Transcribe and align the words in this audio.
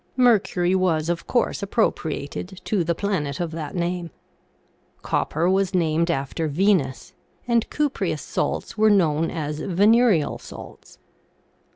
Mercury 0.17 0.73
was, 0.73 1.09
of 1.09 1.27
course, 1.27 1.61
appropriated 1.61 2.59
to 2.65 2.83
the 2.83 2.95
planet 2.95 3.39
of 3.39 3.51
that 3.51 3.75
name. 3.75 4.09
Copper 5.03 5.47
was 5.47 5.75
named 5.75 6.09
after 6.09 6.47
Venus, 6.47 7.13
and 7.47 7.69
cupreous 7.69 8.23
salts 8.23 8.75
were 8.75 8.89
known 8.89 9.29
as 9.29 9.59
venereal 9.59 10.39
salts. 10.39 10.97